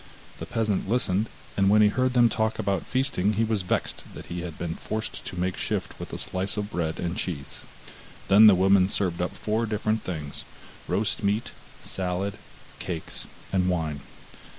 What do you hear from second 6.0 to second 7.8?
a slice of bread and cheese.